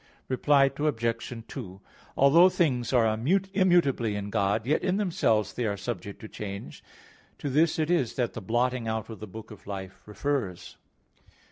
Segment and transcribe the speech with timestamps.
[0.29, 1.43] Reply Obj.
[1.47, 1.81] 2:
[2.17, 6.83] Although things are immutably in God, yet in themselves they are subject to change.
[7.37, 10.77] To this it is that the blotting out of the book of life refers.